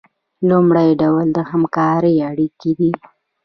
لومړی 0.49 0.89
ډول 1.01 1.27
د 1.33 1.39
همکارۍ 1.51 2.15
اړیکې 2.29 2.71
دي. 2.79 2.91